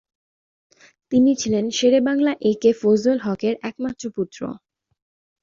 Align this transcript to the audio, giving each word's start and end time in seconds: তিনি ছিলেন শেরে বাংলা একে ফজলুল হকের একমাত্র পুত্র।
তিনি 1.11 1.31
ছিলেন 1.35 1.65
শেরে 1.77 1.99
বাংলা 2.07 2.31
একে 2.51 2.71
ফজলুল 2.81 3.19
হকের 3.25 3.55
একমাত্র 3.69 4.03
পুত্র। 4.15 4.39